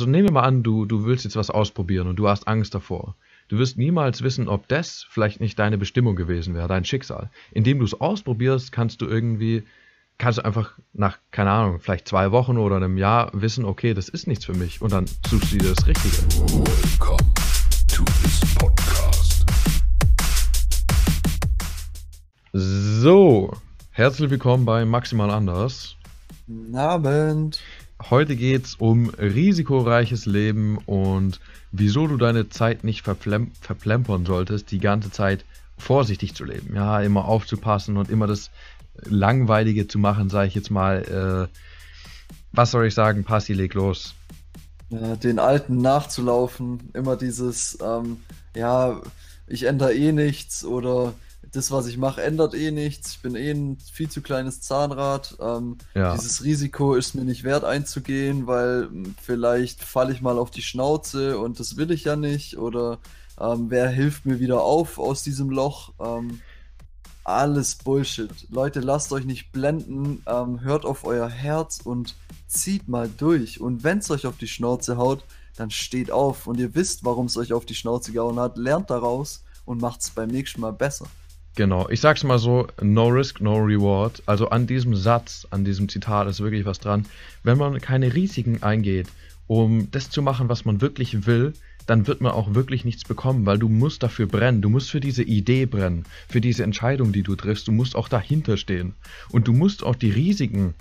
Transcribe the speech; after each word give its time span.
Also 0.00 0.10
nehmen 0.10 0.28
wir 0.28 0.32
mal 0.32 0.44
an, 0.44 0.62
du, 0.62 0.86
du 0.86 1.04
willst 1.04 1.24
jetzt 1.24 1.36
was 1.36 1.50
ausprobieren 1.50 2.08
und 2.08 2.16
du 2.16 2.26
hast 2.26 2.48
Angst 2.48 2.74
davor. 2.74 3.16
Du 3.48 3.58
wirst 3.58 3.76
niemals 3.76 4.22
wissen, 4.22 4.48
ob 4.48 4.66
das 4.66 5.04
vielleicht 5.10 5.40
nicht 5.40 5.58
deine 5.58 5.76
Bestimmung 5.76 6.16
gewesen 6.16 6.54
wäre, 6.54 6.68
dein 6.68 6.86
Schicksal. 6.86 7.28
Indem 7.52 7.80
du 7.80 7.84
es 7.84 8.00
ausprobierst, 8.00 8.72
kannst 8.72 9.02
du 9.02 9.06
irgendwie, 9.06 9.62
kannst 10.16 10.38
du 10.38 10.44
einfach 10.46 10.72
nach, 10.94 11.18
keine 11.32 11.50
Ahnung, 11.50 11.80
vielleicht 11.80 12.08
zwei 12.08 12.32
Wochen 12.32 12.56
oder 12.56 12.76
einem 12.76 12.96
Jahr 12.96 13.30
wissen, 13.34 13.66
okay, 13.66 13.92
das 13.92 14.08
ist 14.08 14.26
nichts 14.26 14.46
für 14.46 14.54
mich. 14.54 14.80
Und 14.80 14.92
dann 14.92 15.04
suchst 15.28 15.52
du 15.52 15.58
dir 15.58 15.74
das 15.74 15.86
Richtige. 15.86 16.16
Welcome 16.48 17.18
to 17.88 18.02
this 18.22 18.40
podcast. 18.54 19.44
So, 22.54 23.52
herzlich 23.90 24.30
willkommen 24.30 24.64
bei 24.64 24.86
Maximal 24.86 25.30
Anders. 25.30 25.94
Guten 26.46 26.74
Abend. 26.74 27.60
Heute 28.08 28.34
geht 28.34 28.64
es 28.64 28.74
um 28.76 29.10
risikoreiches 29.10 30.24
Leben 30.24 30.78
und 30.86 31.38
wieso 31.70 32.06
du 32.06 32.16
deine 32.16 32.48
Zeit 32.48 32.82
nicht 32.82 33.02
verplem 33.02 33.52
verplempern 33.60 34.24
solltest, 34.24 34.70
die 34.70 34.78
ganze 34.78 35.10
Zeit 35.10 35.44
vorsichtig 35.76 36.34
zu 36.34 36.44
leben. 36.44 36.74
Ja, 36.74 37.00
immer 37.00 37.26
aufzupassen 37.26 37.96
und 37.96 38.08
immer 38.08 38.26
das 38.26 38.50
Langweilige 39.04 39.86
zu 39.86 39.98
machen, 39.98 40.30
sage 40.30 40.48
ich 40.48 40.54
jetzt 40.54 40.70
mal. 40.70 41.48
Äh, 41.50 41.56
was 42.52 42.70
soll 42.70 42.86
ich 42.86 42.94
sagen? 42.94 43.24
Passi, 43.24 43.52
leg 43.52 43.74
los. 43.74 44.14
Den 44.90 45.38
Alten 45.38 45.76
nachzulaufen, 45.76 46.90
immer 46.94 47.16
dieses, 47.16 47.78
ähm, 47.80 48.18
ja, 48.56 49.00
ich 49.46 49.64
ändere 49.64 49.94
eh 49.94 50.10
nichts 50.10 50.64
oder 50.64 51.14
das, 51.52 51.70
was 51.70 51.86
ich 51.86 51.98
mache, 51.98 52.22
ändert 52.22 52.54
eh 52.54 52.70
nichts. 52.70 53.12
Ich 53.12 53.22
bin 53.22 53.34
eh 53.34 53.50
ein 53.50 53.78
viel 53.92 54.08
zu 54.08 54.22
kleines 54.22 54.60
Zahnrad. 54.60 55.36
Ähm, 55.40 55.78
ja. 55.94 56.14
Dieses 56.14 56.44
Risiko 56.44 56.94
ist 56.94 57.14
mir 57.14 57.24
nicht 57.24 57.44
wert 57.44 57.64
einzugehen, 57.64 58.46
weil 58.46 58.88
hm, 58.90 59.14
vielleicht 59.20 59.82
falle 59.82 60.12
ich 60.12 60.20
mal 60.20 60.38
auf 60.38 60.50
die 60.50 60.62
Schnauze 60.62 61.38
und 61.38 61.58
das 61.58 61.76
will 61.76 61.90
ich 61.90 62.04
ja 62.04 62.16
nicht. 62.16 62.56
Oder 62.56 62.98
ähm, 63.40 63.66
wer 63.68 63.88
hilft 63.88 64.26
mir 64.26 64.38
wieder 64.38 64.62
auf 64.62 64.98
aus 64.98 65.22
diesem 65.22 65.50
Loch? 65.50 65.92
Ähm, 65.98 66.40
alles 67.24 67.76
Bullshit. 67.76 68.30
Leute, 68.50 68.80
lasst 68.80 69.12
euch 69.12 69.24
nicht 69.24 69.52
blenden. 69.52 70.22
Ähm, 70.26 70.60
hört 70.62 70.84
auf 70.84 71.04
euer 71.04 71.28
Herz 71.28 71.80
und 71.82 72.14
zieht 72.48 72.88
mal 72.88 73.08
durch. 73.08 73.60
Und 73.60 73.84
wenn 73.84 73.98
es 73.98 74.10
euch 74.10 74.26
auf 74.26 74.36
die 74.36 74.48
Schnauze 74.48 74.96
haut, 74.96 75.24
dann 75.56 75.70
steht 75.70 76.10
auf 76.10 76.46
und 76.46 76.58
ihr 76.58 76.74
wisst, 76.74 77.04
warum 77.04 77.26
es 77.26 77.36
euch 77.36 77.52
auf 77.52 77.66
die 77.66 77.74
Schnauze 77.74 78.12
gehauen 78.12 78.38
hat. 78.38 78.56
Lernt 78.56 78.90
daraus 78.90 79.42
und 79.64 79.80
macht 79.80 80.00
es 80.00 80.10
beim 80.10 80.28
nächsten 80.28 80.60
Mal 80.60 80.72
besser. 80.72 81.06
Genau, 81.56 81.88
ich 81.88 82.00
sag's 82.00 82.22
mal 82.22 82.38
so, 82.38 82.68
no 82.80 83.08
risk, 83.08 83.40
no 83.40 83.56
reward. 83.56 84.22
Also 84.26 84.50
an 84.50 84.66
diesem 84.66 84.94
Satz, 84.94 85.46
an 85.50 85.64
diesem 85.64 85.88
Zitat 85.88 86.28
ist 86.28 86.40
wirklich 86.40 86.64
was 86.64 86.78
dran. 86.78 87.06
Wenn 87.42 87.58
man 87.58 87.80
keine 87.80 88.14
Risiken 88.14 88.62
eingeht, 88.62 89.08
um 89.46 89.90
das 89.90 90.10
zu 90.10 90.22
machen, 90.22 90.48
was 90.48 90.64
man 90.64 90.80
wirklich 90.80 91.26
will, 91.26 91.54
dann 91.86 92.06
wird 92.06 92.20
man 92.20 92.32
auch 92.32 92.54
wirklich 92.54 92.84
nichts 92.84 93.02
bekommen, 93.02 93.46
weil 93.46 93.58
du 93.58 93.68
musst 93.68 94.04
dafür 94.04 94.26
brennen, 94.26 94.62
du 94.62 94.68
musst 94.68 94.90
für 94.90 95.00
diese 95.00 95.24
Idee 95.24 95.66
brennen, 95.66 96.04
für 96.28 96.40
diese 96.40 96.62
Entscheidung, 96.62 97.10
die 97.10 97.24
du 97.24 97.34
triffst, 97.34 97.66
du 97.66 97.72
musst 97.72 97.96
auch 97.96 98.08
dahinter 98.08 98.56
stehen. 98.56 98.94
Und 99.30 99.48
du 99.48 99.52
musst 99.52 99.82
auch 99.82 99.96
die 99.96 100.10
Risiken, 100.10 100.74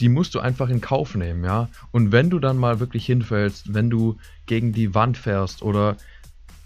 die 0.00 0.08
musst 0.08 0.34
du 0.34 0.40
einfach 0.40 0.70
in 0.70 0.80
Kauf 0.80 1.14
nehmen, 1.14 1.44
ja. 1.44 1.68
Und 1.92 2.10
wenn 2.10 2.30
du 2.30 2.40
dann 2.40 2.56
mal 2.56 2.80
wirklich 2.80 3.06
hinfällst, 3.06 3.74
wenn 3.74 3.90
du 3.90 4.16
gegen 4.46 4.72
die 4.72 4.92
Wand 4.94 5.16
fährst 5.16 5.62
oder 5.62 5.96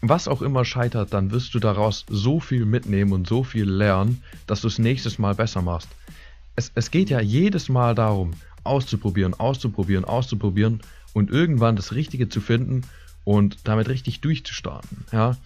was 0.01 0.29
auch 0.29 0.43
immer 0.43 0.65
scheitert, 0.65 1.13
dann 1.13 1.31
wirst 1.31 1.55
du 1.55 1.59
daraus 1.59 2.07
so 2.09 2.41
viel 2.41 2.65
mitnehmen 2.65 3.13
und 3.13 3.27
so 3.27 3.43
viel 3.43 3.69
lernen, 3.69 4.23
dass 4.47 4.61
du 4.61 4.69
es 4.69 4.79
nächstes 4.79 5.19
Mal 5.19 5.35
besser 5.35 5.63
machst. 5.63 5.89
Es, 6.57 6.71
es 6.75 6.91
geht 6.91 7.11
ja 7.11 7.21
jedes 7.21 7.69
Mal 7.69 7.95
darum, 7.95 8.33
auszuprobieren, 8.65 9.35
auszuprobieren, 9.35 10.05
auszuprobieren 10.05 10.81
und 11.13 11.31
irgendwann 11.31 11.77
das 11.77 11.93
Richtige 11.93 12.29
zu 12.29 12.41
finden 12.41 12.83
und 13.25 13.59
damit 13.65 13.89
richtig 13.89 14.21
durchzustarten. 14.21 15.05
Ja? 15.13 15.37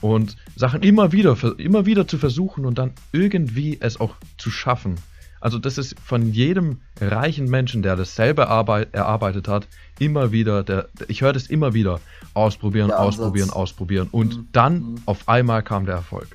Und 0.00 0.36
Sachen 0.56 0.82
immer 0.82 1.12
wieder, 1.12 1.36
immer 1.58 1.86
wieder 1.86 2.06
zu 2.06 2.18
versuchen 2.18 2.66
und 2.66 2.78
dann 2.78 2.92
irgendwie 3.12 3.78
es 3.80 3.98
auch 3.98 4.14
zu 4.36 4.50
schaffen. 4.50 4.96
Also 5.42 5.58
das 5.58 5.76
ist 5.76 5.98
von 5.98 6.32
jedem 6.32 6.82
reichen 7.00 7.50
Menschen, 7.50 7.82
der 7.82 7.96
das 7.96 8.14
selber 8.14 8.44
erarbeitet 8.44 9.48
hat, 9.48 9.66
immer 9.98 10.30
wieder, 10.30 10.62
der, 10.62 10.88
ich 11.08 11.22
höre 11.22 11.32
das 11.32 11.48
immer 11.48 11.74
wieder, 11.74 11.98
ausprobieren, 12.32 12.88
der 12.88 13.00
ausprobieren, 13.00 13.48
Ansatz. 13.48 13.56
ausprobieren. 13.56 14.08
Und 14.12 14.36
mhm. 14.36 14.48
dann 14.52 14.74
mhm. 14.74 15.02
auf 15.04 15.28
einmal 15.28 15.64
kam 15.64 15.84
der 15.84 15.96
Erfolg. 15.96 16.28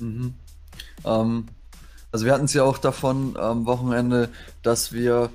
Mhm. 0.00 0.34
Ähm, 1.04 1.46
also 2.10 2.26
wir 2.26 2.34
hatten 2.34 2.46
es 2.46 2.54
ja 2.54 2.64
auch 2.64 2.78
davon 2.78 3.36
am 3.36 3.66
Wochenende, 3.66 4.30
dass 4.64 4.92
wir 4.92 5.30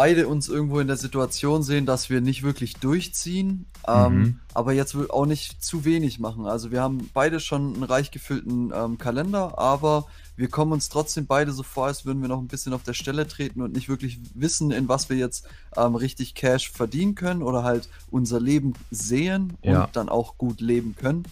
beide 0.00 0.28
uns 0.28 0.48
irgendwo 0.48 0.80
in 0.80 0.86
der 0.86 0.96
Situation 0.96 1.62
sehen, 1.62 1.84
dass 1.84 2.08
wir 2.08 2.22
nicht 2.22 2.42
wirklich 2.42 2.72
durchziehen, 2.76 3.66
ähm, 3.86 4.14
mhm. 4.14 4.40
aber 4.54 4.72
jetzt 4.72 4.96
auch 5.10 5.26
nicht 5.26 5.62
zu 5.62 5.84
wenig 5.84 6.18
machen. 6.18 6.46
Also 6.46 6.70
wir 6.70 6.80
haben 6.80 7.10
beide 7.12 7.38
schon 7.38 7.74
einen 7.74 7.82
reich 7.82 8.10
gefüllten 8.10 8.72
ähm, 8.74 8.96
Kalender, 8.96 9.58
aber 9.58 10.06
wir 10.36 10.48
kommen 10.48 10.72
uns 10.72 10.88
trotzdem 10.88 11.26
beide 11.26 11.52
so 11.52 11.62
vor, 11.62 11.88
als 11.88 12.06
würden 12.06 12.22
wir 12.22 12.30
noch 12.30 12.38
ein 12.38 12.48
bisschen 12.48 12.72
auf 12.72 12.82
der 12.82 12.94
Stelle 12.94 13.28
treten 13.28 13.60
und 13.60 13.74
nicht 13.74 13.90
wirklich 13.90 14.20
wissen, 14.32 14.70
in 14.70 14.88
was 14.88 15.10
wir 15.10 15.18
jetzt 15.18 15.46
ähm, 15.76 15.94
richtig 15.96 16.34
Cash 16.34 16.70
verdienen 16.70 17.14
können 17.14 17.42
oder 17.42 17.62
halt 17.62 17.90
unser 18.10 18.40
Leben 18.40 18.72
sehen 18.90 19.58
und 19.60 19.70
ja. 19.70 19.90
dann 19.92 20.08
auch 20.08 20.38
gut 20.38 20.62
leben 20.62 20.96
können. 20.96 21.24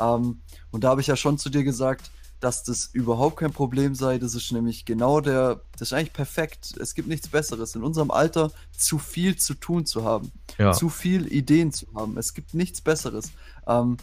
Ähm, 0.00 0.38
und 0.70 0.82
da 0.82 0.88
habe 0.88 1.02
ich 1.02 1.08
ja 1.08 1.16
schon 1.16 1.36
zu 1.36 1.50
dir 1.50 1.62
gesagt, 1.62 2.10
dass 2.44 2.62
das 2.62 2.90
überhaupt 2.92 3.38
kein 3.38 3.52
Problem 3.52 3.94
sei. 3.94 4.18
Das 4.18 4.34
ist 4.34 4.52
nämlich 4.52 4.84
genau 4.84 5.22
der, 5.22 5.62
das 5.78 5.88
ist 5.88 5.92
eigentlich 5.94 6.12
perfekt. 6.12 6.76
Es 6.78 6.94
gibt 6.94 7.08
nichts 7.08 7.28
Besseres. 7.28 7.74
In 7.74 7.82
unserem 7.82 8.10
Alter 8.10 8.52
zu 8.76 8.98
viel 8.98 9.36
zu 9.36 9.54
tun 9.54 9.86
zu 9.86 10.04
haben, 10.04 10.30
ja. 10.58 10.72
zu 10.72 10.90
viel 10.90 11.26
Ideen 11.32 11.72
zu 11.72 11.86
haben. 11.94 12.18
Es 12.18 12.34
gibt 12.34 12.52
nichts 12.52 12.82
Besseres. 12.82 13.32
Ähm, 13.66 13.96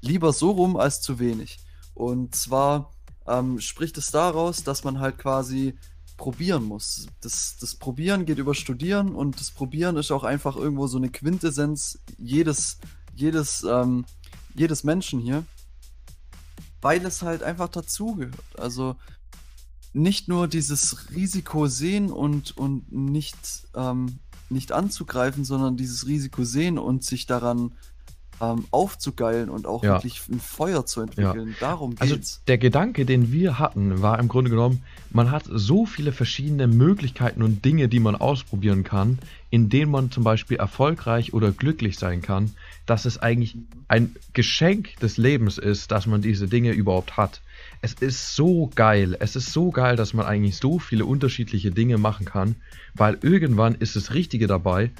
lieber 0.00 0.32
so 0.32 0.50
rum 0.50 0.76
als 0.76 1.00
zu 1.02 1.20
wenig. 1.20 1.60
Und 1.94 2.34
zwar 2.34 2.90
ähm, 3.28 3.60
spricht 3.60 3.96
es 3.96 4.10
daraus, 4.10 4.64
dass 4.64 4.82
man 4.82 4.98
halt 4.98 5.16
quasi 5.18 5.78
probieren 6.16 6.64
muss. 6.64 7.06
Das, 7.20 7.58
das 7.60 7.76
Probieren 7.76 8.26
geht 8.26 8.38
über 8.38 8.56
Studieren 8.56 9.14
und 9.14 9.38
das 9.38 9.52
Probieren 9.52 9.96
ist 9.96 10.10
auch 10.10 10.24
einfach 10.24 10.56
irgendwo 10.56 10.88
so 10.88 10.98
eine 10.98 11.10
Quintessenz 11.10 12.00
jedes, 12.18 12.78
jedes, 13.14 13.62
ähm, 13.62 14.04
jedes 14.56 14.82
Menschen 14.82 15.20
hier 15.20 15.44
weil 16.80 17.04
es 17.04 17.22
halt 17.22 17.42
einfach 17.42 17.68
dazugehört. 17.68 18.58
Also 18.58 18.96
nicht 19.92 20.28
nur 20.28 20.48
dieses 20.48 21.10
Risiko 21.10 21.66
sehen 21.66 22.10
und, 22.10 22.56
und 22.56 22.92
nicht, 22.92 23.36
ähm, 23.74 24.18
nicht 24.50 24.72
anzugreifen, 24.72 25.44
sondern 25.44 25.76
dieses 25.76 26.06
Risiko 26.06 26.44
sehen 26.44 26.78
und 26.78 27.04
sich 27.04 27.26
daran 27.26 27.72
ähm, 28.40 28.64
aufzugeilen 28.70 29.48
und 29.48 29.66
auch 29.66 29.82
ja. 29.82 29.94
wirklich 29.94 30.22
ein 30.28 30.40
Feuer 30.40 30.86
zu 30.86 31.00
entwickeln. 31.00 31.48
Ja. 31.48 31.54
Darum 31.60 31.94
also 31.98 32.14
geht's. 32.14 32.34
Also 32.34 32.40
der 32.46 32.58
Gedanke, 32.58 33.04
den 33.04 33.32
wir 33.32 33.58
hatten, 33.58 34.02
war 34.02 34.18
im 34.18 34.28
Grunde 34.28 34.50
genommen, 34.50 34.82
man 35.10 35.30
hat 35.30 35.44
so 35.46 35.86
viele 35.86 36.12
verschiedene 36.12 36.66
Möglichkeiten 36.66 37.42
und 37.42 37.64
Dinge, 37.64 37.88
die 37.88 38.00
man 38.00 38.14
ausprobieren 38.14 38.84
kann, 38.84 39.18
in 39.50 39.68
denen 39.68 39.90
man 39.90 40.10
zum 40.10 40.24
Beispiel 40.24 40.58
erfolgreich 40.58 41.32
oder 41.32 41.50
glücklich 41.50 41.98
sein 41.98 42.22
kann, 42.22 42.50
dass 42.86 43.04
es 43.04 43.18
eigentlich 43.18 43.56
ein 43.88 44.14
Geschenk 44.34 44.96
des 45.00 45.16
Lebens 45.16 45.58
ist, 45.58 45.90
dass 45.90 46.06
man 46.06 46.22
diese 46.22 46.48
Dinge 46.48 46.72
überhaupt 46.72 47.16
hat. 47.16 47.40
Es 47.80 47.94
ist 47.94 48.34
so 48.34 48.70
geil, 48.74 49.16
es 49.20 49.36
ist 49.36 49.52
so 49.52 49.70
geil, 49.70 49.96
dass 49.96 50.12
man 50.12 50.26
eigentlich 50.26 50.56
so 50.56 50.78
viele 50.78 51.04
unterschiedliche 51.04 51.70
Dinge 51.70 51.98
machen 51.98 52.26
kann, 52.26 52.56
weil 52.94 53.18
irgendwann 53.22 53.74
ist 53.74 53.96
das 53.96 54.14
Richtige 54.14 54.46
dabei 54.46 54.90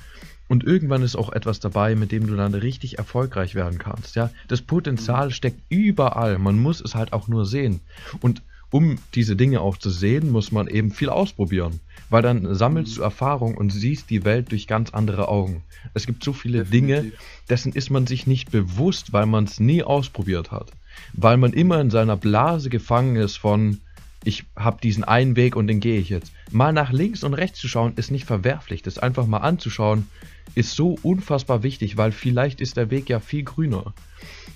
und 0.49 0.65
irgendwann 0.65 1.03
ist 1.03 1.17
auch 1.17 1.31
etwas 1.31 1.61
dabei, 1.61 1.95
mit 1.95 2.11
dem 2.11 2.27
du 2.27 2.35
dann 2.35 2.55
richtig 2.55 2.99
erfolgreich 2.99 3.55
werden 3.55 3.79
kannst. 3.79 4.17
Ja, 4.17 4.31
das 4.49 4.63
Potenzial 4.63 5.27
mhm. 5.27 5.33
steckt 5.33 5.61
überall. 5.69 6.39
Man 6.39 6.59
muss 6.59 6.81
es 6.81 6.95
halt 6.95 7.13
auch 7.13 7.29
nur 7.29 7.45
sehen. 7.45 7.81
Und 8.21 8.43
um 8.71 8.99
diese 9.15 9.37
Dinge 9.37 9.61
auch 9.61 9.77
zu 9.77 9.91
sehen, 9.91 10.31
muss 10.31 10.53
man 10.53 10.67
eben 10.67 10.91
viel 10.91 11.11
ausprobieren. 11.11 11.81
Weil 12.11 12.23
dann 12.23 12.55
sammelst 12.55 12.97
du 12.97 13.01
mhm. 13.01 13.05
Erfahrung 13.05 13.57
und 13.57 13.71
siehst 13.71 14.09
die 14.09 14.25
Welt 14.25 14.51
durch 14.51 14.67
ganz 14.67 14.91
andere 14.91 15.29
Augen. 15.29 15.63
Es 15.95 16.07
gibt 16.07 16.25
so 16.25 16.33
viele 16.33 16.65
Definitiv. 16.65 17.01
Dinge, 17.03 17.13
dessen 17.51 17.73
ist 17.73 17.91
man 17.91 18.07
sich 18.07 18.27
nicht 18.27 18.51
bewusst, 18.51 19.13
weil 19.13 19.27
man 19.27 19.45
es 19.45 19.61
nie 19.61 19.83
ausprobiert 19.83 20.51
hat. 20.51 20.73
Weil 21.13 21.37
man 21.37 21.53
immer 21.53 21.81
in 21.81 21.91
seiner 21.91 22.17
Blase 22.17 22.71
gefangen 22.71 23.17
ist 23.17 23.37
von, 23.37 23.81
ich 24.25 24.45
habe 24.57 24.81
diesen 24.81 25.05
einen 25.05 25.37
Weg 25.37 25.57
und 25.57 25.69
den 25.69 25.81
gehe 25.81 26.01
ich 26.01 26.09
jetzt. 26.09 26.33
Mal 26.51 26.73
nach 26.73 26.93
links 26.93 27.23
und 27.23 27.35
rechts 27.35 27.61
zu 27.61 27.69
schauen, 27.69 27.95
ist 27.97 28.11
nicht 28.11 28.25
verwerflich. 28.25 28.83
Das 28.83 28.99
einfach 28.99 29.27
mal 29.27 29.39
anzuschauen, 29.39 30.09
ist 30.55 30.75
so 30.75 30.99
unfassbar 31.03 31.63
wichtig, 31.63 31.97
weil 31.97 32.13
vielleicht 32.13 32.61
ist 32.61 32.77
der 32.77 32.91
Weg 32.91 33.09
ja 33.09 33.21
viel 33.21 33.45
grüner. 33.45 33.95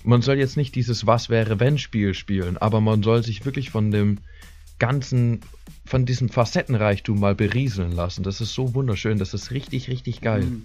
Man 0.03 0.21
soll 0.21 0.37
jetzt 0.37 0.57
nicht 0.57 0.75
dieses 0.75 1.07
Was 1.07 1.29
wäre 1.29 1.59
wenn 1.59 1.77
Spiel 1.77 2.13
spielen, 2.13 2.57
aber 2.57 2.81
man 2.81 3.03
soll 3.03 3.23
sich 3.23 3.45
wirklich 3.45 3.69
von 3.69 3.91
dem 3.91 4.19
ganzen, 4.79 5.41
von 5.85 6.05
diesem 6.05 6.29
Facettenreichtum 6.29 7.19
mal 7.19 7.35
berieseln 7.35 7.91
lassen. 7.91 8.23
Das 8.23 8.41
ist 8.41 8.53
so 8.53 8.73
wunderschön, 8.73 9.17
das 9.17 9.33
ist 9.33 9.51
richtig, 9.51 9.87
richtig 9.87 10.19
geil. 10.19 10.43
Mhm. 10.43 10.63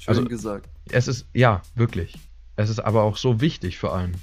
Schön 0.00 0.08
also, 0.08 0.24
gesagt. 0.24 0.68
Es 0.90 1.06
ist, 1.06 1.26
ja, 1.32 1.62
wirklich. 1.74 2.14
Es 2.56 2.70
ist 2.70 2.80
aber 2.80 3.02
auch 3.02 3.16
so 3.16 3.40
wichtig 3.40 3.78
für 3.78 3.92
einen. 3.92 4.16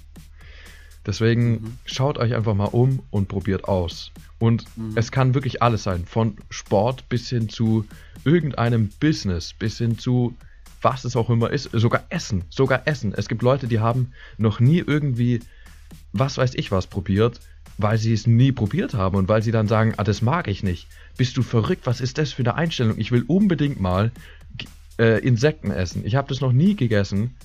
Deswegen 1.07 1.51
mhm. 1.51 1.77
schaut 1.85 2.17
euch 2.17 2.35
einfach 2.35 2.53
mal 2.53 2.65
um 2.65 3.01
und 3.09 3.29
probiert 3.29 3.63
aus. 3.63 4.11
Und 4.39 4.65
mhm. 4.75 4.91
es 4.95 5.11
kann 5.11 5.33
wirklich 5.33 5.63
alles 5.63 5.83
sein, 5.83 6.05
von 6.05 6.37
Sport 6.49 7.07
bis 7.09 7.29
hin 7.29 7.49
zu 7.49 7.85
irgendeinem 8.25 8.89
Business, 8.99 9.53
bis 9.53 9.77
hin 9.77 9.97
zu 9.97 10.35
was 10.81 11.05
es 11.05 11.15
auch 11.15 11.29
immer 11.29 11.49
ist, 11.49 11.69
sogar 11.73 12.03
Essen, 12.09 12.43
sogar 12.49 12.83
Essen. 12.85 13.13
Es 13.15 13.27
gibt 13.27 13.41
Leute, 13.41 13.67
die 13.67 13.79
haben 13.79 14.11
noch 14.37 14.59
nie 14.59 14.77
irgendwie, 14.77 15.39
was 16.13 16.37
weiß 16.37 16.53
ich 16.53 16.71
was, 16.71 16.87
probiert, 16.87 17.39
weil 17.77 17.97
sie 17.97 18.13
es 18.13 18.27
nie 18.27 18.51
probiert 18.51 18.93
haben 18.93 19.17
und 19.17 19.27
weil 19.27 19.41
sie 19.41 19.51
dann 19.51 19.67
sagen, 19.67 19.93
ah, 19.97 20.03
das 20.03 20.21
mag 20.21 20.47
ich 20.47 20.63
nicht. 20.63 20.87
Bist 21.17 21.35
du 21.37 21.41
verrückt? 21.41 21.85
Was 21.85 21.99
ist 21.99 22.17
das 22.17 22.31
für 22.31 22.43
eine 22.43 22.55
Einstellung? 22.55 22.97
Ich 22.99 23.11
will 23.11 23.23
unbedingt 23.27 23.79
mal 23.79 24.11
äh, 24.99 25.19
Insekten 25.19 25.71
essen. 25.71 26.05
Ich 26.05 26.15
habe 26.15 26.29
das 26.29 26.41
noch 26.41 26.51
nie 26.51 26.75
gegessen 26.75 27.35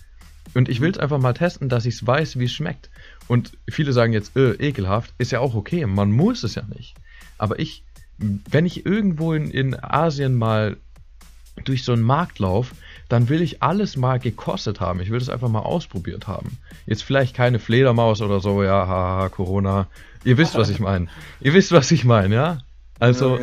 und 0.55 0.69
ich 0.69 0.81
will 0.81 0.91
es 0.91 0.99
einfach 0.99 1.19
mal 1.19 1.33
testen, 1.33 1.69
dass 1.69 1.87
ich 1.87 1.94
es 1.94 2.06
weiß, 2.06 2.39
wie 2.39 2.44
es 2.44 2.53
schmeckt. 2.53 2.91
Und 3.29 3.56
viele 3.69 3.93
sagen 3.93 4.12
jetzt, 4.12 4.37
äh, 4.37 4.53
ekelhaft, 4.53 5.15
ist 5.19 5.33
ja 5.33 5.41
auch 5.41 5.55
okay, 5.55 5.87
man 5.87 6.12
muss 6.12 6.43
es 6.43 6.55
ja 6.55 6.62
nicht. 6.75 6.94
Aber 7.39 7.59
ich, 7.59 7.85
wenn 8.19 8.67
ich 8.67 8.85
irgendwo 8.85 9.33
in, 9.33 9.50
in 9.50 9.83
Asien 9.83 10.35
mal 10.35 10.77
durch 11.65 11.85
so 11.85 11.93
einen 11.93 12.03
Markt 12.03 12.39
laufe, 12.39 12.75
dann 13.09 13.29
will 13.29 13.43
ich 13.43 13.62
alles 13.62 13.97
mal 13.97 14.19
gekostet 14.19 14.81
haben. 14.81 15.00
Ich 15.00 15.11
will 15.11 15.19
das 15.19 15.29
einfach 15.29 15.49
mal 15.49 15.61
ausprobiert 15.61 16.27
haben. 16.27 16.59
Jetzt 16.87 17.03
vielleicht 17.03 17.35
keine 17.35 17.59
Fledermaus 17.59 18.23
oder 18.23 18.41
so, 18.41 18.62
ja, 18.62 18.87
haha, 18.87 19.29
Corona. 19.29 19.87
Ihr 20.25 20.39
wisst, 20.39 20.55
was 20.55 20.71
ich 20.71 20.81
meine. 20.81 21.09
Ihr 21.41 21.53
wisst, 21.53 21.73
was 21.73 21.91
ich 21.91 22.05
meine, 22.05 22.35
ja? 22.35 22.59
Also, 22.99 23.37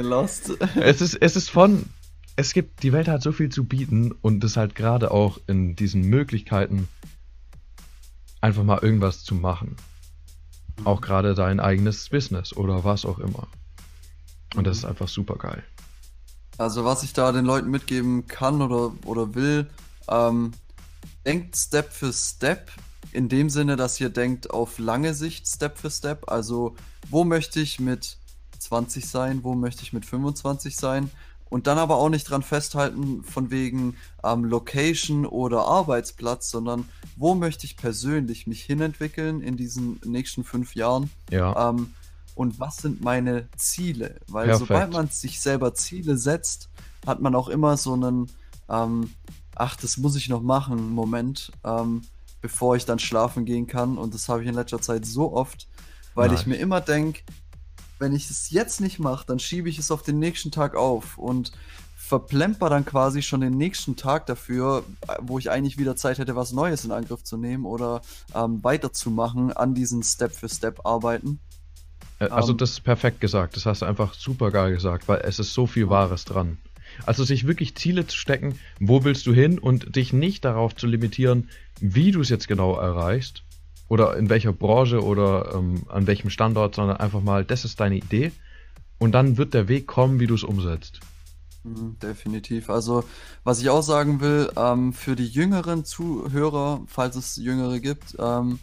es 0.80 1.02
ist, 1.02 1.16
es 1.16 1.36
ist 1.36 1.50
von, 1.50 1.86
es 2.40 2.54
gibt, 2.54 2.84
die 2.84 2.94
Welt 2.94 3.10
hat 3.10 3.22
so 3.22 3.34
viel 3.34 3.50
zu 3.50 3.66
bieten 3.66 4.14
und 4.14 4.42
es 4.46 4.56
halt 4.56 4.74
gerade 4.74 5.12
auch 5.12 5.40
in 5.48 5.76
diesen 5.76 6.04
Möglichkeiten, 6.04 6.88
einfach 8.40 8.64
mal 8.64 8.80
irgendwas 8.82 9.26
zu 9.26 9.36
machen. 9.36 9.76
Auch 10.86 11.02
gerade 11.02 11.36
dein 11.36 11.60
eigenes 11.60 12.08
Business 12.08 12.56
oder 12.56 12.86
was 12.86 13.04
auch 13.04 13.20
immer. 13.20 13.48
Und 14.56 14.66
das 14.66 14.78
ist 14.78 14.86
einfach 14.86 15.10
super 15.10 15.36
geil. 15.36 15.62
Also 16.58 16.86
was 16.86 17.04
ich 17.04 17.12
da 17.12 17.34
den 17.34 17.44
Leuten 17.44 17.70
mitgeben 17.70 18.26
kann 18.28 18.62
oder, 18.62 18.94
oder 19.06 19.36
will, 19.36 19.70
ähm, 20.08 20.54
denkt 21.26 21.58
Step 21.58 21.92
für 21.92 22.14
Step 22.14 22.72
in 23.12 23.28
dem 23.28 23.50
Sinne, 23.50 23.76
dass 23.76 24.00
ihr 24.00 24.10
denkt 24.10 24.52
auf 24.52 24.80
lange 24.80 25.14
Sicht 25.14 25.46
Step 25.46 25.78
für 25.78 25.92
Step. 25.92 26.32
Also 26.32 26.78
wo 27.10 27.26
möchte 27.26 27.60
ich 27.60 27.82
mit 27.82 28.18
20 28.60 29.10
sein, 29.10 29.44
wo 29.44 29.56
möchte 29.56 29.84
ich 29.84 29.92
mit 29.92 30.06
25 30.06 30.78
sein? 30.78 31.12
Und 31.50 31.66
dann 31.66 31.80
aber 31.80 31.96
auch 31.96 32.10
nicht 32.10 32.30
dran 32.30 32.44
festhalten 32.44 33.24
von 33.24 33.50
wegen 33.50 33.98
ähm, 34.24 34.46
Location 34.46 35.26
oder 35.26 35.66
Arbeitsplatz, 35.66 36.52
sondern 36.52 36.88
wo 37.16 37.34
möchte 37.34 37.66
ich 37.66 37.76
persönlich 37.76 38.46
mich 38.46 38.62
hinentwickeln 38.64 39.42
in 39.42 39.58
diesen 39.58 40.00
nächsten 40.06 40.44
fünf 40.44 40.76
Jahren? 40.76 41.10
Ja. 41.32 41.70
Ähm, 41.70 41.94
und 42.36 42.60
was 42.60 42.78
sind 42.78 43.04
meine 43.04 43.50
Ziele? 43.58 44.16
Weil 44.28 44.46
Perfekt. 44.46 44.68
sobald 44.68 44.94
man 44.94 45.08
sich 45.10 45.42
selber 45.42 45.74
Ziele 45.74 46.18
setzt, 46.18 46.70
hat 47.06 47.20
man 47.20 47.36
auch 47.36 47.50
immer 47.50 47.76
so 47.78 47.94
einen, 47.94 48.32
ähm, 48.70 49.10
ach, 49.56 49.76
das 49.76 49.98
muss 49.98 50.16
ich 50.16 50.30
noch 50.30 50.42
machen, 50.42 50.92
Moment, 50.92 51.52
ähm, 51.66 52.04
bevor 52.42 52.76
ich 52.76 52.86
dann 52.86 53.00
schlafen 53.00 53.44
gehen 53.46 53.68
kann. 53.68 53.98
Und 53.98 54.14
das 54.14 54.30
habe 54.30 54.42
ich 54.44 54.48
in 54.48 54.56
letzter 54.56 54.82
Zeit 54.82 55.06
so 55.06 55.34
oft, 55.34 55.68
weil 56.14 56.30
nice. 56.30 56.42
ich 56.42 56.48
mir 56.48 56.56
immer 56.56 56.80
denke, 56.80 57.24
wenn 58.00 58.14
ich 58.14 58.30
es 58.30 58.50
jetzt 58.50 58.82
nicht 58.82 59.00
mache, 59.00 59.26
dann 59.28 59.40
schiebe 59.40 59.70
ich 59.70 59.78
es 59.78 59.92
auf 59.92 60.02
den 60.02 60.20
nächsten 60.20 60.52
Tag 60.52 60.76
auf 60.76 61.18
und 61.18 61.52
verplemper 61.96 62.70
dann 62.70 62.86
quasi 62.86 63.22
schon 63.22 63.42
den 63.42 63.56
nächsten 63.56 63.96
Tag 63.96 64.26
dafür, 64.26 64.84
wo 65.22 65.38
ich 65.38 65.52
eigentlich 65.52 65.78
wieder 65.78 65.96
Zeit 65.96 66.18
hätte, 66.18 66.36
was 66.36 66.54
Neues 66.54 66.84
in 66.84 66.92
Angriff 66.92 67.24
zu 67.24 67.38
nehmen 67.38 67.66
oder 67.66 68.02
ähm, 68.34 68.64
weiterzumachen 68.64 69.54
an 69.54 69.76
diesen 69.76 70.02
Step-für-Step-Arbeiten. 70.02 71.40
Also 72.20 72.54
ähm. 72.54 72.58
das 72.58 72.72
ist 72.72 72.80
perfekt 72.82 73.22
gesagt. 73.22 73.56
Das 73.56 73.68
hast 73.68 73.84
du 73.84 73.86
einfach 73.86 74.16
super 74.16 74.50
geil 74.50 74.72
gesagt, 74.72 75.08
weil 75.08 75.22
es 75.24 75.38
ist 75.38 75.54
so 75.54 75.68
viel 75.68 75.90
Wahres 75.90 76.26
dran. 76.26 76.58
Also 77.06 77.24
sich 77.24 77.46
wirklich 77.46 77.76
Ziele 77.76 78.08
zu 78.08 78.18
stecken, 78.18 78.58
wo 78.80 79.04
willst 79.04 79.28
du 79.28 79.34
hin 79.34 79.60
und 79.60 79.96
dich 79.96 80.12
nicht 80.12 80.44
darauf 80.44 80.76
zu 80.76 80.88
limitieren, 80.88 81.50
wie 81.80 82.12
du 82.12 82.22
es 82.22 82.30
jetzt 82.30 82.48
genau 82.48 82.76
erreichst 82.76 83.44
oder 83.90 84.16
in 84.16 84.30
welcher 84.30 84.54
Branche 84.54 85.04
oder 85.04 85.54
ähm, 85.56 85.84
an 85.90 86.08
welchem 86.08 86.30
Standort, 86.30 86.76
sondern 86.76 86.98
einfach 86.98 87.22
mal, 87.22 87.44
das 87.44 87.66
ist 87.66 87.80
deine 87.80 87.98
Idee 87.98 88.32
und 89.00 89.12
dann 89.12 89.38
wird 89.38 89.54
der 89.54 89.68
Weg 89.68 89.88
kommen, 89.88 90.20
wie 90.20 90.28
du 90.28 90.36
es 90.36 90.44
umsetzt. 90.44 91.00
Mhm, 91.64 91.98
definitiv. 92.02 92.70
Also, 92.70 93.04
was 93.44 93.60
ich 93.60 93.70
auch 93.70 93.82
sagen 93.82 94.22
will, 94.22 94.50
ähm, 94.56 94.94
für 94.94 95.16
die 95.16 95.28
jüngeren 95.28 95.84
Zuhörer, 95.84 96.82
falls 96.88 97.16
es 97.16 97.36
jüngere 97.36 97.80
gibt, 97.80 98.16
ähm, 98.20 98.60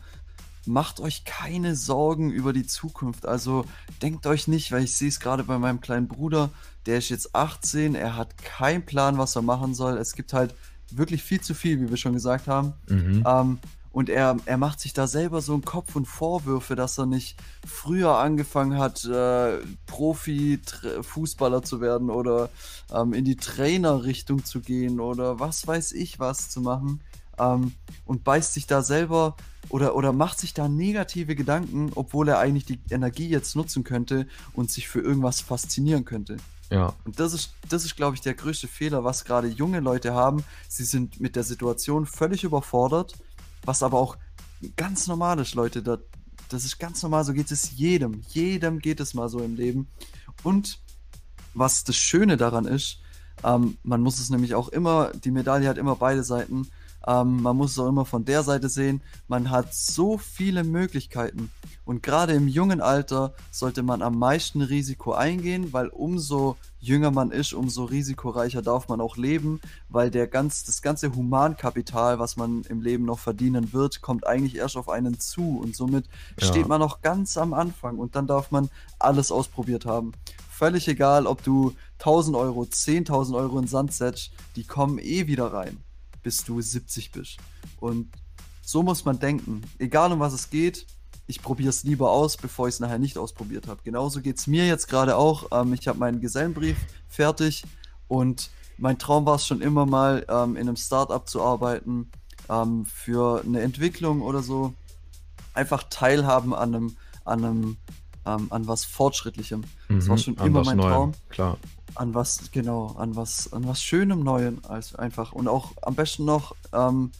macht 0.66 1.00
euch 1.00 1.24
keine 1.24 1.76
Sorgen 1.76 2.30
über 2.30 2.52
die 2.52 2.66
Zukunft. 2.66 3.26
Also 3.26 3.64
denkt 4.02 4.26
euch 4.26 4.48
nicht, 4.48 4.72
weil 4.72 4.84
ich 4.84 4.94
sehe 4.94 5.08
es 5.08 5.20
gerade 5.20 5.44
bei 5.44 5.58
meinem 5.58 5.80
kleinen 5.80 6.08
Bruder, 6.08 6.50
der 6.86 6.98
ist 6.98 7.08
jetzt 7.08 7.34
18, 7.34 7.94
er 7.94 8.16
hat 8.16 8.36
keinen 8.38 8.84
Plan, 8.84 9.18
was 9.18 9.36
er 9.36 9.42
machen 9.42 9.74
soll. 9.74 9.96
Es 9.98 10.14
gibt 10.14 10.32
halt 10.32 10.54
wirklich 10.90 11.22
viel 11.22 11.40
zu 11.40 11.54
viel, 11.54 11.80
wie 11.80 11.90
wir 11.90 11.96
schon 11.96 12.14
gesagt 12.14 12.48
haben. 12.48 12.74
Mhm. 12.88 13.24
Ähm, 13.26 13.58
und 13.96 14.10
er, 14.10 14.36
er 14.44 14.58
macht 14.58 14.78
sich 14.78 14.92
da 14.92 15.06
selber 15.06 15.40
so 15.40 15.54
einen 15.54 15.64
Kopf 15.64 15.96
und 15.96 16.04
Vorwürfe, 16.04 16.76
dass 16.76 16.98
er 16.98 17.06
nicht 17.06 17.34
früher 17.66 18.18
angefangen 18.18 18.78
hat, 18.78 19.06
äh, 19.06 19.56
Profi-Fußballer 19.86 21.62
zu 21.62 21.80
werden 21.80 22.10
oder 22.10 22.50
ähm, 22.92 23.14
in 23.14 23.24
die 23.24 23.36
Trainerrichtung 23.36 24.44
zu 24.44 24.60
gehen 24.60 25.00
oder 25.00 25.40
was 25.40 25.66
weiß 25.66 25.92
ich 25.92 26.20
was 26.20 26.50
zu 26.50 26.60
machen. 26.60 27.00
Ähm, 27.38 27.72
und 28.04 28.22
beißt 28.22 28.52
sich 28.52 28.66
da 28.66 28.82
selber 28.82 29.34
oder, 29.70 29.96
oder 29.96 30.12
macht 30.12 30.40
sich 30.40 30.52
da 30.52 30.68
negative 30.68 31.34
Gedanken, 31.34 31.90
obwohl 31.94 32.28
er 32.28 32.38
eigentlich 32.38 32.66
die 32.66 32.80
Energie 32.90 33.30
jetzt 33.30 33.56
nutzen 33.56 33.82
könnte 33.82 34.26
und 34.52 34.70
sich 34.70 34.88
für 34.88 35.00
irgendwas 35.00 35.40
faszinieren 35.40 36.04
könnte. 36.04 36.36
Ja. 36.68 36.92
Und 37.06 37.18
das 37.18 37.32
ist, 37.32 37.54
das 37.70 37.86
ist, 37.86 37.96
glaube 37.96 38.14
ich, 38.16 38.20
der 38.20 38.34
größte 38.34 38.68
Fehler, 38.68 39.04
was 39.04 39.24
gerade 39.24 39.48
junge 39.48 39.80
Leute 39.80 40.12
haben. 40.12 40.44
Sie 40.68 40.84
sind 40.84 41.18
mit 41.18 41.34
der 41.34 41.44
Situation 41.44 42.04
völlig 42.04 42.44
überfordert, 42.44 43.14
was 43.66 43.82
aber 43.82 43.98
auch 43.98 44.16
ganz 44.76 45.06
normal 45.06 45.38
ist, 45.40 45.54
Leute. 45.54 45.82
Das, 45.82 46.00
das 46.48 46.64
ist 46.64 46.78
ganz 46.78 47.02
normal, 47.02 47.24
so 47.24 47.32
geht 47.32 47.50
es 47.50 47.76
jedem. 47.76 48.22
Jedem 48.28 48.78
geht 48.78 49.00
es 49.00 49.14
mal 49.14 49.28
so 49.28 49.40
im 49.40 49.56
Leben. 49.56 49.88
Und 50.42 50.80
was 51.54 51.84
das 51.84 51.96
Schöne 51.96 52.36
daran 52.36 52.66
ist, 52.66 53.00
ähm, 53.44 53.76
man 53.82 54.00
muss 54.00 54.18
es 54.18 54.30
nämlich 54.30 54.54
auch 54.54 54.68
immer, 54.68 55.12
die 55.12 55.30
Medaille 55.30 55.68
hat 55.68 55.78
immer 55.78 55.96
beide 55.96 56.24
Seiten. 56.24 56.68
Ähm, 57.06 57.42
man 57.42 57.56
muss 57.56 57.72
es 57.72 57.78
auch 57.78 57.88
immer 57.88 58.04
von 58.04 58.24
der 58.24 58.42
Seite 58.42 58.68
sehen. 58.68 59.00
Man 59.28 59.50
hat 59.50 59.74
so 59.74 60.18
viele 60.18 60.64
Möglichkeiten. 60.64 61.50
Und 61.84 62.02
gerade 62.02 62.32
im 62.32 62.48
jungen 62.48 62.80
Alter 62.80 63.32
sollte 63.52 63.84
man 63.84 64.02
am 64.02 64.18
meisten 64.18 64.60
Risiko 64.60 65.12
eingehen, 65.12 65.72
weil 65.72 65.86
umso 65.86 66.56
jünger 66.80 67.12
man 67.12 67.30
ist, 67.30 67.52
umso 67.52 67.84
risikoreicher 67.84 68.60
darf 68.60 68.88
man 68.88 69.00
auch 69.00 69.16
leben, 69.16 69.60
weil 69.88 70.10
der 70.10 70.26
ganz, 70.26 70.64
das 70.64 70.82
ganze 70.82 71.14
Humankapital, 71.14 72.18
was 72.18 72.36
man 72.36 72.62
im 72.68 72.80
Leben 72.80 73.04
noch 73.04 73.20
verdienen 73.20 73.72
wird, 73.72 74.02
kommt 74.02 74.26
eigentlich 74.26 74.56
erst 74.56 74.76
auf 74.76 74.88
einen 74.88 75.20
zu. 75.20 75.60
Und 75.62 75.76
somit 75.76 76.06
ja. 76.40 76.48
steht 76.48 76.66
man 76.66 76.80
noch 76.80 77.02
ganz 77.02 77.36
am 77.36 77.54
Anfang 77.54 77.98
und 77.98 78.16
dann 78.16 78.26
darf 78.26 78.50
man 78.50 78.68
alles 78.98 79.30
ausprobiert 79.30 79.86
haben. 79.86 80.12
Völlig 80.50 80.88
egal, 80.88 81.26
ob 81.26 81.44
du 81.44 81.74
1000 82.06 82.36
Euro, 82.36 82.62
10.000 82.62 83.34
Euro 83.34 83.58
in 83.58 83.66
Sand 83.66 83.92
setzt, 83.92 84.30
die 84.54 84.64
kommen 84.64 84.98
eh 84.98 85.26
wieder 85.26 85.52
rein 85.52 85.78
bis 86.26 86.42
du 86.42 86.60
70 86.60 87.12
bist. 87.12 87.36
Und 87.78 88.08
so 88.60 88.82
muss 88.82 89.04
man 89.04 89.20
denken. 89.20 89.62
Egal 89.78 90.10
um 90.10 90.18
was 90.18 90.32
es 90.32 90.50
geht, 90.50 90.84
ich 91.28 91.40
probiere 91.40 91.68
es 91.68 91.84
lieber 91.84 92.10
aus, 92.10 92.36
bevor 92.36 92.66
ich 92.66 92.74
es 92.74 92.80
nachher 92.80 92.98
nicht 92.98 93.16
ausprobiert 93.16 93.68
habe. 93.68 93.80
Genauso 93.84 94.20
geht 94.20 94.36
es 94.36 94.48
mir 94.48 94.66
jetzt 94.66 94.88
gerade 94.88 95.16
auch. 95.16 95.46
Ähm, 95.52 95.72
ich 95.72 95.86
habe 95.86 96.00
meinen 96.00 96.20
Gesellenbrief 96.20 96.78
fertig 97.06 97.62
und 98.08 98.50
mein 98.76 98.98
Traum 98.98 99.24
war 99.24 99.36
es 99.36 99.46
schon 99.46 99.60
immer 99.60 99.86
mal, 99.86 100.26
ähm, 100.28 100.56
in 100.56 100.62
einem 100.62 100.74
Startup 100.74 101.28
zu 101.28 101.42
arbeiten, 101.42 102.10
ähm, 102.48 102.86
für 102.86 103.44
eine 103.44 103.60
Entwicklung 103.60 104.20
oder 104.20 104.42
so. 104.42 104.74
Einfach 105.54 105.84
teilhaben 105.90 106.52
an 106.52 106.74
einem, 106.74 106.96
an 107.24 107.44
einem, 107.44 107.76
ähm, 108.26 108.48
an 108.50 108.66
was 108.66 108.84
Fortschrittlichem. 108.84 109.62
Mhm, 109.88 109.94
das 109.94 110.08
war 110.08 110.16
mhm, 110.16 110.20
schon 110.20 110.36
immer 110.38 110.64
mein 110.64 110.76
Neuem, 110.76 110.92
Traum. 110.92 111.12
Klar 111.28 111.56
an 111.96 112.14
was, 112.14 112.50
genau, 112.52 112.94
an 112.98 113.16
was, 113.16 113.52
an 113.52 113.66
was 113.66 113.82
Schönem 113.82 114.22
Neuen 114.22 114.64
als 114.64 114.94
einfach 114.94 115.32
und 115.32 115.48
auch 115.48 115.72
am 115.82 115.94
besten 115.94 116.24
noch 116.24 116.54
ähm, 116.72 117.10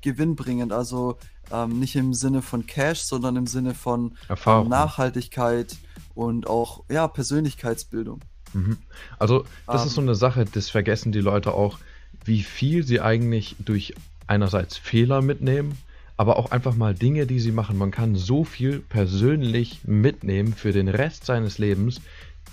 gewinnbringend, 0.00 0.72
also 0.72 1.18
ähm, 1.50 1.78
nicht 1.78 1.96
im 1.96 2.14
Sinne 2.14 2.42
von 2.42 2.66
Cash, 2.66 3.00
sondern 3.00 3.36
im 3.36 3.46
Sinne 3.46 3.74
von 3.74 4.16
Erfahrung. 4.28 4.68
Nachhaltigkeit 4.68 5.76
und 6.14 6.46
auch 6.46 6.84
ja, 6.88 7.08
Persönlichkeitsbildung. 7.08 8.20
Mhm. 8.52 8.78
Also 9.18 9.44
das 9.66 9.82
ähm, 9.82 9.88
ist 9.88 9.94
so 9.94 10.00
eine 10.00 10.14
Sache, 10.14 10.44
das 10.44 10.70
vergessen 10.70 11.12
die 11.12 11.20
Leute 11.20 11.52
auch, 11.52 11.78
wie 12.24 12.42
viel 12.42 12.84
sie 12.84 13.00
eigentlich 13.00 13.56
durch 13.58 13.94
einerseits 14.26 14.76
Fehler 14.76 15.20
mitnehmen, 15.20 15.76
aber 16.16 16.38
auch 16.38 16.50
einfach 16.50 16.74
mal 16.74 16.94
Dinge, 16.94 17.26
die 17.26 17.40
sie 17.40 17.52
machen. 17.52 17.76
Man 17.76 17.90
kann 17.90 18.14
so 18.14 18.44
viel 18.44 18.78
persönlich 18.80 19.80
mitnehmen 19.84 20.54
für 20.54 20.72
den 20.72 20.88
Rest 20.88 21.26
seines 21.26 21.58
Lebens, 21.58 22.00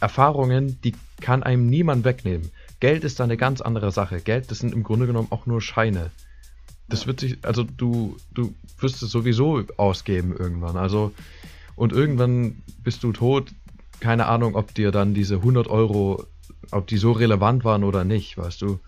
Erfahrungen, 0.01 0.81
die 0.81 0.93
kann 1.22 1.43
einem 1.43 1.67
niemand 1.67 2.03
wegnehmen. 2.03 2.51
Geld 2.79 3.03
ist 3.03 3.20
da 3.20 3.24
eine 3.24 3.38
ganz 3.38 3.62
andere 3.62 3.91
Sache. 3.91 4.20
Geld, 4.20 4.50
das 4.50 4.60
sind 4.60 4.74
im 4.74 4.84
Grunde 4.84 5.08
genommen 5.08 5.27
auch 5.29 5.46
nur 5.46 5.62
Scheine. 5.62 6.10
Das 6.89 7.08
wird 7.08 7.20
sich, 7.22 7.38
also 7.43 7.63
du, 7.63 8.17
du 8.34 8.53
wirst 8.79 9.01
es 9.01 9.12
sowieso 9.12 9.63
ausgeben 9.77 10.36
irgendwann. 10.38 10.75
Also, 10.75 11.13
und 11.75 11.93
irgendwann 11.93 12.63
bist 12.84 13.03
du 13.03 13.13
tot. 13.13 13.53
Keine 14.00 14.25
Ahnung, 14.25 14.55
ob 14.55 14.74
dir 14.74 14.91
dann 14.91 15.13
diese 15.13 15.36
100 15.36 15.67
Euro, 15.67 16.25
ob 16.72 16.88
die 16.88 16.98
so 16.98 17.12
relevant 17.12 17.63
waren 17.63 17.84
oder 17.84 18.03
nicht, 18.03 18.38
weißt 18.38 18.62
du. 18.62 18.79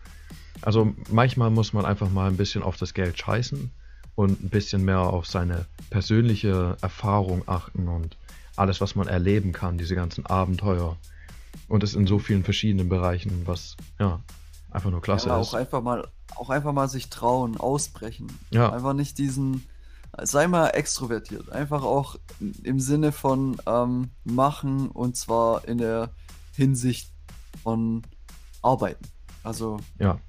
Also 0.62 0.94
manchmal 1.12 1.52
muss 1.52 1.74
man 1.74 1.86
einfach 1.86 2.10
mal 2.10 2.28
ein 2.30 2.38
bisschen 2.38 2.64
auf 2.64 2.78
das 2.78 2.94
Geld 2.94 3.20
scheißen 3.20 3.72
und 4.16 4.44
ein 4.44 4.50
bisschen 4.50 4.84
mehr 4.84 5.02
auf 5.02 5.28
seine 5.28 5.66
persönliche 5.90 6.78
Erfahrung 6.82 7.44
achten 7.48 7.88
und 7.88 8.18
alles, 8.56 8.82
was 8.82 8.96
man 8.96 9.08
erleben 9.08 9.52
kann, 9.52 9.78
diese 9.78 9.96
ganzen 9.96 10.26
Abenteuer. 10.26 10.98
Und 11.68 11.84
es 11.84 11.96
in 11.96 12.08
so 12.08 12.20
vielen 12.20 12.44
verschiedenen 12.44 12.90
Bereichen, 12.90 13.44
was 13.46 13.78
ja 14.00 14.22
einfach 14.72 14.92
nur 14.92 15.02
klasse 15.02 15.30
ja, 15.30 15.40
ist. 15.40 15.50
Auch 15.50 15.54
einfach 15.54 15.82
mal, 15.82 16.08
auch 16.36 16.50
einfach 16.50 16.74
mal 16.74 16.90
sich 16.90 17.10
trauen, 17.10 17.58
ausbrechen. 17.58 18.28
Ja. 18.50 18.72
Einfach 18.72 18.94
nicht 18.94 19.18
diesen, 19.18 19.68
sei 20.22 20.48
mal 20.48 20.70
extrovertiert. 20.70 21.52
Einfach 21.52 21.84
auch 21.84 22.16
im 22.64 22.80
Sinne 22.80 23.12
von 23.12 23.58
ähm, 23.66 24.10
machen 24.24 24.90
und 24.90 25.16
zwar 25.16 25.68
in 25.68 25.78
der 25.78 26.10
Hinsicht 26.56 27.12
von 27.62 28.02
arbeiten. 28.62 29.06
Also 29.44 29.78
ja. 30.00 30.20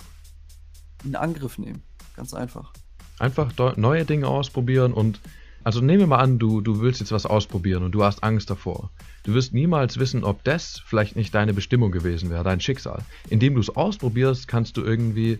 in 1.04 1.16
Angriff 1.16 1.58
nehmen. 1.58 1.82
Ganz 2.16 2.34
einfach. 2.34 2.72
Einfach 3.18 3.52
neue 3.76 4.04
Dinge 4.04 4.28
ausprobieren 4.28 4.92
und 4.92 5.20
also 5.64 5.80
nehmen 5.80 6.00
wir 6.00 6.06
mal 6.06 6.18
an, 6.18 6.38
du, 6.38 6.60
du 6.60 6.80
willst 6.80 7.00
jetzt 7.00 7.12
was 7.12 7.26
ausprobieren 7.26 7.82
und 7.82 7.92
du 7.92 8.04
hast 8.04 8.22
Angst 8.22 8.50
davor. 8.50 8.90
Du 9.24 9.34
wirst 9.34 9.54
niemals 9.54 9.98
wissen, 9.98 10.22
ob 10.22 10.44
das 10.44 10.82
vielleicht 10.84 11.16
nicht 11.16 11.34
deine 11.34 11.54
Bestimmung 11.54 11.90
gewesen 11.90 12.30
wäre, 12.30 12.44
dein 12.44 12.60
Schicksal. 12.60 13.02
Indem 13.30 13.54
du 13.54 13.60
es 13.60 13.74
ausprobierst, 13.74 14.46
kannst 14.46 14.76
du 14.76 14.82
irgendwie, 14.82 15.38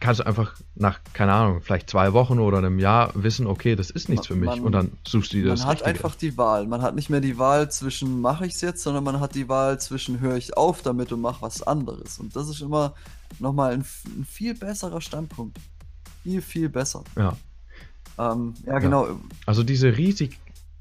kannst 0.00 0.20
du 0.20 0.26
einfach 0.26 0.56
nach, 0.74 1.00
keine 1.12 1.32
Ahnung, 1.32 1.60
vielleicht 1.62 1.88
zwei 1.88 2.12
Wochen 2.12 2.40
oder 2.40 2.58
einem 2.58 2.78
Jahr 2.80 3.12
wissen, 3.14 3.46
okay, 3.46 3.76
das 3.76 3.90
ist 3.90 4.08
nichts 4.08 4.26
für 4.26 4.34
mich 4.34 4.48
Man- 4.48 4.60
und 4.60 4.72
dann 4.72 4.92
suchst 5.06 5.32
du 5.32 5.36
dir 5.36 5.48
das 5.48 5.60
Man 5.60 5.68
hat 5.68 5.74
Richtige. 5.76 5.90
einfach 5.90 6.16
die 6.16 6.36
Wahl. 6.36 6.66
Man 6.66 6.82
hat 6.82 6.94
nicht 6.96 7.08
mehr 7.08 7.20
die 7.20 7.38
Wahl 7.38 7.70
zwischen 7.70 8.20
mache 8.20 8.46
ich 8.46 8.54
es 8.54 8.60
jetzt, 8.62 8.82
sondern 8.82 9.04
man 9.04 9.20
hat 9.20 9.34
die 9.36 9.48
Wahl 9.48 9.78
zwischen 9.78 10.18
höre 10.20 10.36
ich 10.36 10.56
auf 10.56 10.82
damit 10.82 11.12
und 11.12 11.20
mache 11.20 11.42
was 11.42 11.62
anderes. 11.62 12.18
Und 12.18 12.34
das 12.34 12.48
ist 12.48 12.60
immer 12.60 12.94
nochmal 13.38 13.72
ein, 13.72 13.84
ein 14.06 14.26
viel 14.28 14.54
besserer 14.54 15.00
Standpunkt. 15.00 15.58
Viel, 16.24 16.42
viel 16.42 16.68
besser. 16.68 17.04
Ja, 17.16 17.36
Ähm, 18.20 18.54
ja, 18.66 18.78
genau. 18.78 19.20
also 19.46 19.62
diese 19.62 19.96
riesig, 19.96 20.38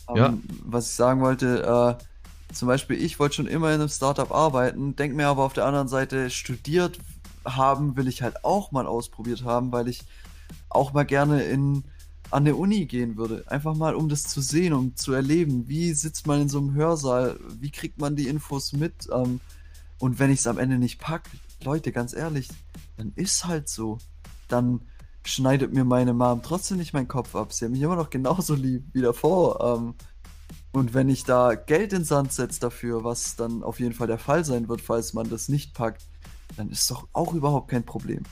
Ähm, 0.09 0.15
Ja. 0.15 0.33
Was 0.65 0.89
ich 0.89 0.95
sagen 0.95 1.21
wollte, 1.21 1.97
äh, 1.99 2.53
zum 2.53 2.67
Beispiel, 2.67 3.01
ich 3.01 3.19
wollte 3.19 3.35
schon 3.35 3.47
immer 3.47 3.69
in 3.69 3.79
einem 3.79 3.89
Startup 3.89 4.31
arbeiten, 4.31 4.95
denk 4.95 5.15
mir 5.15 5.27
aber 5.27 5.43
auf 5.43 5.53
der 5.53 5.65
anderen 5.65 5.87
Seite, 5.87 6.29
studiert 6.29 6.99
haben 7.45 7.95
will 7.95 8.07
ich 8.07 8.21
halt 8.21 8.43
auch 8.43 8.71
mal 8.71 8.85
ausprobiert 8.85 9.43
haben, 9.43 9.71
weil 9.71 9.87
ich 9.87 10.01
auch 10.69 10.93
mal 10.93 11.05
gerne 11.05 11.43
in, 11.43 11.83
an 12.31 12.43
eine 12.43 12.55
Uni 12.55 12.85
gehen 12.85 13.17
würde. 13.17 13.43
Einfach 13.47 13.75
mal, 13.75 13.95
um 13.95 14.09
das 14.09 14.23
zu 14.23 14.41
sehen, 14.41 14.73
um 14.73 14.95
zu 14.95 15.13
erleben. 15.13 15.67
Wie 15.67 15.93
sitzt 15.93 16.27
man 16.27 16.41
in 16.41 16.49
so 16.49 16.59
einem 16.59 16.73
Hörsaal? 16.73 17.39
Wie 17.59 17.71
kriegt 17.71 17.99
man 17.99 18.15
die 18.15 18.27
Infos 18.27 18.73
mit? 18.73 19.07
Ähm, 19.11 19.39
und 19.99 20.19
wenn 20.19 20.31
ich 20.31 20.39
es 20.39 20.47
am 20.47 20.57
Ende 20.57 20.77
nicht 20.77 20.99
pack, 20.99 21.29
Leute, 21.63 21.91
ganz 21.91 22.13
ehrlich, 22.13 22.49
dann 22.97 23.11
ist 23.15 23.45
halt 23.45 23.67
so. 23.69 23.99
Dann 24.47 24.81
schneidet 25.25 25.73
mir 25.73 25.83
meine 25.85 26.13
Mom 26.13 26.41
trotzdem 26.43 26.77
nicht 26.77 26.93
meinen 26.93 27.07
Kopf 27.07 27.35
ab. 27.35 27.53
Sie 27.53 27.65
hat 27.65 27.71
mich 27.71 27.81
immer 27.81 27.95
noch 27.95 28.09
genauso 28.09 28.55
lieb 28.55 28.83
wie 28.93 29.01
davor. 29.01 29.77
Ähm, 29.79 29.95
und 30.71 30.93
wenn 30.93 31.09
ich 31.09 31.23
da 31.23 31.55
Geld 31.55 31.93
in 31.93 31.99
den 31.99 32.05
Sand 32.05 32.31
setze 32.31 32.59
dafür, 32.59 33.03
was 33.03 33.35
dann 33.35 33.63
auf 33.63 33.79
jeden 33.79 33.93
Fall 33.93 34.07
der 34.07 34.19
Fall 34.19 34.45
sein 34.45 34.69
wird, 34.69 34.81
falls 34.81 35.13
man 35.13 35.29
das 35.29 35.49
nicht 35.49 35.73
packt, 35.73 36.03
dann 36.57 36.69
ist 36.69 36.89
doch 36.91 37.07
auch 37.13 37.33
überhaupt 37.33 37.69
kein 37.69 37.83
Problem. 37.85 38.23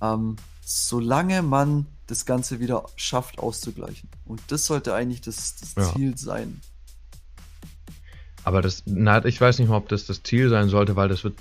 Ähm, 0.00 0.36
solange 0.64 1.42
man 1.42 1.86
das 2.06 2.24
Ganze 2.26 2.60
wieder 2.60 2.84
schafft 2.96 3.38
auszugleichen. 3.38 4.08
Und 4.24 4.40
das 4.48 4.66
sollte 4.66 4.94
eigentlich 4.94 5.20
das, 5.22 5.56
das 5.56 5.74
Ja. 5.76 5.92
Ziel 5.94 6.16
sein. 6.16 6.60
aber 8.44 8.60
das, 8.62 8.82
na, 8.86 9.24
ich 9.24 9.40
weiß 9.40 9.58
nicht 9.58 9.68
mal, 9.68 9.76
ob 9.76 9.88
das 9.88 10.06
das 10.06 10.22
Ziel 10.22 10.48
sein 10.50 10.68
sollte, 10.68 10.96
weil 10.96 11.08
das 11.08 11.22
wird, 11.24 11.34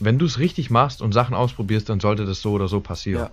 wenn 0.00 0.18
du 0.18 0.24
es 0.26 0.38
richtig 0.38 0.70
machst 0.70 1.02
und 1.02 1.12
Sachen 1.12 1.34
ausprobierst, 1.34 1.88
dann 1.88 2.00
sollte 2.00 2.24
das 2.24 2.40
so 2.40 2.52
oder 2.52 2.68
so 2.68 2.80
passieren. 2.80 3.24
Ja. 3.24 3.30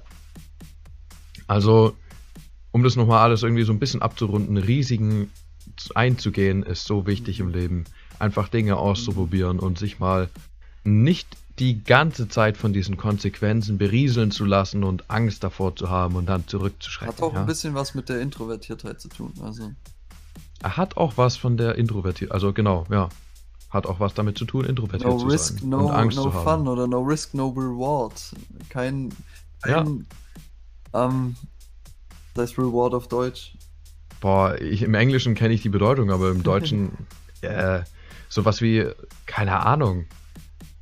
Also, 1.47 1.95
um 2.71 2.83
das 2.83 2.95
nochmal 2.95 3.19
alles 3.23 3.43
irgendwie 3.43 3.63
so 3.63 3.71
ein 3.71 3.79
bisschen 3.79 4.01
abzurunden, 4.01 4.57
Risiken 4.57 5.31
einzugehen, 5.93 6.63
ist 6.63 6.85
so 6.85 7.05
wichtig 7.05 7.39
im 7.39 7.49
Leben. 7.49 7.85
Einfach 8.19 8.47
Dinge 8.47 8.77
auszuprobieren 8.77 9.59
und 9.59 9.77
sich 9.77 9.99
mal 9.99 10.29
nicht 10.83 11.37
die 11.59 11.83
ganze 11.83 12.27
Zeit 12.27 12.57
von 12.57 12.73
diesen 12.73 12.97
Konsequenzen 12.97 13.77
berieseln 13.77 14.31
zu 14.31 14.45
lassen 14.45 14.83
und 14.83 15.09
Angst 15.09 15.43
davor 15.43 15.75
zu 15.75 15.89
haben 15.89 16.15
und 16.15 16.27
dann 16.27 16.47
zurückzuschrecken. 16.47 17.15
Hat 17.15 17.23
auch 17.23 17.33
ja. 17.33 17.41
ein 17.41 17.45
bisschen 17.45 17.73
was 17.75 17.95
mit 17.95 18.09
der 18.09 18.21
Introvertiertheit 18.21 18.99
zu 18.99 19.07
tun. 19.07 19.33
Also, 19.41 19.71
Er 20.61 20.77
hat 20.77 20.97
auch 20.97 21.13
was 21.17 21.37
von 21.37 21.57
der 21.57 21.75
Introvertiert, 21.75 22.31
also 22.31 22.51
genau, 22.53 22.85
ja. 22.89 23.09
Hat 23.69 23.87
auch 23.87 23.99
was 23.99 24.13
damit 24.13 24.37
zu 24.37 24.45
tun, 24.45 24.63
introvertiert 24.65 25.09
no 25.09 25.17
zu 25.17 25.27
risk, 25.27 25.59
sein 25.59 25.69
no, 25.69 25.89
Angst 25.89 26.17
no 26.17 26.31
fun 26.31 26.67
oder 26.67 26.87
no 26.87 27.01
risk, 27.01 27.33
no 27.33 27.49
reward. 27.49 28.13
Kein, 28.69 29.11
Ja. 29.65 29.85
Ähm, 30.93 31.35
das 32.33 32.49
heißt 32.51 32.59
Reward 32.59 32.93
auf 32.93 33.07
Deutsch. 33.07 33.53
Boah, 34.21 34.59
ich, 34.59 34.81
im 34.81 34.93
Englischen 34.93 35.35
kenne 35.35 35.53
ich 35.53 35.61
die 35.61 35.69
Bedeutung, 35.69 36.09
aber 36.11 36.31
im 36.31 36.43
Deutschen 36.43 36.91
äh, 37.41 37.81
sowas 38.29 38.61
wie, 38.61 38.87
keine 39.25 39.59
Ahnung, 39.65 40.05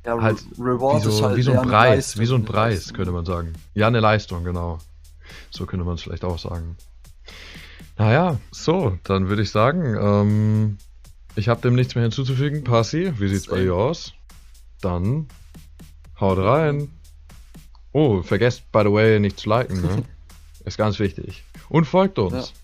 Ja, 0.06 0.20
halt 0.20 0.44
Re 0.58 0.64
Reward 0.72 0.96
wie 1.00 1.04
so, 1.04 1.10
ist 1.10 1.22
halt 1.22 1.36
wie 1.36 1.42
so 1.42 1.52
ein 1.52 1.62
Preis, 1.62 1.96
Leistung, 1.96 2.22
wie 2.22 2.26
so 2.26 2.34
ein 2.34 2.40
eine 2.42 2.44
Preis, 2.50 2.74
Leistung. 2.74 2.96
könnte 2.96 3.12
man 3.12 3.24
sagen. 3.24 3.52
Ja, 3.74 3.86
eine 3.88 4.00
Leistung, 4.00 4.44
genau. 4.44 4.78
So 5.50 5.66
könnte 5.66 5.84
man 5.84 5.94
es 5.94 6.02
vielleicht 6.02 6.24
auch 6.24 6.38
sagen. 6.38 6.76
Naja, 7.96 8.38
so, 8.50 8.98
dann 9.04 9.28
würde 9.28 9.42
ich 9.42 9.50
sagen, 9.50 9.96
ähm, 10.00 10.78
ich 11.36 11.48
habe 11.48 11.60
dem 11.60 11.74
nichts 11.74 11.94
mehr 11.94 12.02
hinzuzufügen. 12.02 12.64
Passi, 12.64 13.12
wie 13.18 13.28
sieht's 13.28 13.46
bei 13.46 13.56
Same. 13.56 13.66
dir 13.66 13.74
aus? 13.74 14.12
Dann 14.80 15.28
haut 16.20 16.38
rein. 16.38 16.90
Oh, 17.94 18.22
vergesst, 18.22 18.70
by 18.72 18.80
the 18.80 18.92
way, 18.92 19.20
nicht 19.20 19.38
zu 19.38 19.48
liken, 19.48 19.80
ne? 19.80 20.02
Ist 20.64 20.78
ganz 20.78 20.98
wichtig. 20.98 21.44
Und 21.68 21.84
folgt 21.84 22.18
uns. 22.18 22.32
Ja. 22.34 22.63